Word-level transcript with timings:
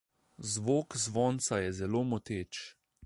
Zvok 0.53 0.89
zvonca 1.03 1.55
je 1.63 1.69
zelo 1.81 2.01
moteč. 2.11 2.53